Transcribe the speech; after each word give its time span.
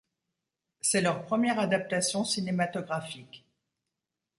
C'est 0.81 1.01
leur 1.01 1.21
première 1.21 1.59
adaptation 1.59 2.23
cinématographique. 2.25 3.45